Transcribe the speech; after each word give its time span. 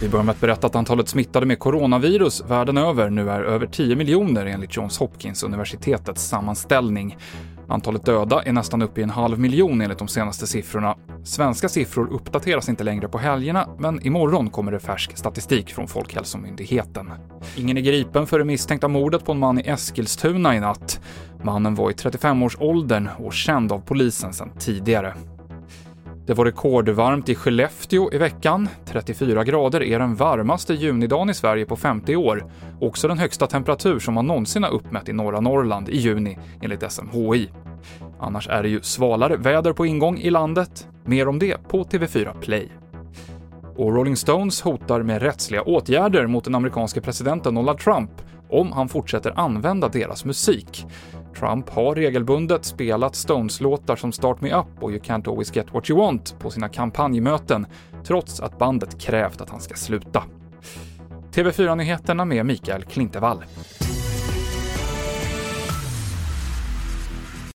Vi 0.00 0.08
börjar 0.08 0.24
med 0.24 0.32
att 0.32 0.40
berätta 0.40 0.66
att 0.66 0.76
antalet 0.76 1.08
smittade 1.08 1.46
med 1.46 1.58
coronavirus 1.58 2.44
världen 2.48 2.76
över 2.76 3.10
nu 3.10 3.30
är 3.30 3.42
över 3.42 3.66
10 3.66 3.96
miljoner 3.96 4.46
enligt 4.46 4.76
Johns 4.76 4.98
Hopkins 4.98 5.42
universitetets 5.42 6.28
sammanställning. 6.28 7.16
Antalet 7.68 8.04
döda 8.04 8.42
är 8.42 8.52
nästan 8.52 8.82
uppe 8.82 9.00
i 9.00 9.04
en 9.04 9.10
halv 9.10 9.38
miljon 9.38 9.80
enligt 9.80 9.98
de 9.98 10.08
senaste 10.08 10.46
siffrorna. 10.46 10.96
Svenska 11.24 11.68
siffror 11.68 12.12
uppdateras 12.12 12.68
inte 12.68 12.84
längre 12.84 13.08
på 13.08 13.18
helgerna, 13.18 13.68
men 13.78 14.06
imorgon 14.06 14.50
kommer 14.50 14.72
det 14.72 14.80
färsk 14.80 15.16
statistik 15.16 15.74
från 15.74 15.88
Folkhälsomyndigheten. 15.88 17.10
Ingen 17.56 17.76
är 17.76 17.80
gripen 17.80 18.26
för 18.26 18.38
det 18.38 18.44
misstänkta 18.44 18.88
mordet 18.88 19.24
på 19.24 19.32
en 19.32 19.38
man 19.38 19.58
i 19.58 19.62
Eskilstuna 19.68 20.56
i 20.56 20.60
natt. 20.60 21.00
Mannen 21.42 21.74
var 21.74 21.90
i 21.90 21.94
35-årsåldern 21.94 23.08
och 23.18 23.32
känd 23.32 23.72
av 23.72 23.78
polisen 23.78 24.32
sedan 24.32 24.50
tidigare. 24.58 25.14
Det 26.28 26.34
var 26.34 26.44
rekordvarmt 26.44 27.28
i 27.28 27.34
Skellefteå 27.34 28.12
i 28.12 28.18
veckan. 28.18 28.68
34 28.84 29.44
grader 29.44 29.82
är 29.82 29.98
den 29.98 30.14
varmaste 30.14 30.74
junidagen 30.74 31.30
i 31.30 31.34
Sverige 31.34 31.64
på 31.64 31.76
50 31.76 32.16
år. 32.16 32.52
Också 32.80 33.08
den 33.08 33.18
högsta 33.18 33.46
temperatur 33.46 33.98
som 33.98 34.14
man 34.14 34.26
någonsin 34.26 34.62
har 34.62 34.70
uppmätt 34.70 35.08
i 35.08 35.12
norra 35.12 35.40
Norrland 35.40 35.88
i 35.88 35.96
juni, 35.96 36.38
enligt 36.62 36.92
SMHI. 36.92 37.50
Annars 38.20 38.48
är 38.48 38.62
det 38.62 38.68
ju 38.68 38.82
svalare 38.82 39.36
väder 39.36 39.72
på 39.72 39.86
ingång 39.86 40.18
i 40.18 40.30
landet. 40.30 40.88
Mer 41.04 41.28
om 41.28 41.38
det 41.38 41.68
på 41.68 41.84
TV4 41.84 42.40
Play. 42.40 42.68
Och 43.76 43.94
Rolling 43.94 44.16
Stones 44.16 44.60
hotar 44.60 45.02
med 45.02 45.22
rättsliga 45.22 45.62
åtgärder 45.62 46.26
mot 46.26 46.44
den 46.44 46.54
amerikanske 46.54 47.00
presidenten 47.00 47.54
Donald 47.54 47.78
Trump 47.78 48.10
om 48.50 48.72
han 48.72 48.88
fortsätter 48.88 49.32
använda 49.36 49.88
deras 49.88 50.24
musik. 50.24 50.86
Trump 51.34 51.70
har 51.70 51.94
regelbundet 51.94 52.64
spelat 52.64 53.14
Stones-låtar 53.14 53.96
som 53.96 54.12
Start 54.12 54.40
Me 54.40 54.54
Up 54.54 54.66
och 54.80 54.90
You 54.90 55.00
Can't 55.00 55.28
Always 55.28 55.56
Get 55.56 55.74
What 55.74 55.90
You 55.90 55.98
Want 55.98 56.36
på 56.38 56.50
sina 56.50 56.68
kampanjmöten, 56.68 57.66
trots 58.04 58.40
att 58.40 58.58
bandet 58.58 59.00
krävt 59.00 59.40
att 59.40 59.50
han 59.50 59.60
ska 59.60 59.74
sluta. 59.74 60.24
TV4-nyheterna 61.34 62.24
med 62.24 62.46
Mikael 62.46 62.82
Klintevall. 62.82 63.44